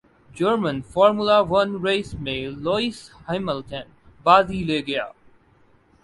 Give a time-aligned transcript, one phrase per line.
[0.31, 3.85] German formula one race میں Lewis Hamilton
[4.25, 4.99] بازی لے گئے